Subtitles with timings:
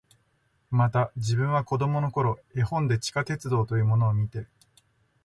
[0.71, 4.47] また、自分は子供の頃、絵本で地下鉄道というものを見て、